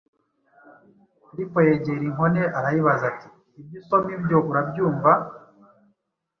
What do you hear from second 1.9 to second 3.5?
inkone arayibaza ati: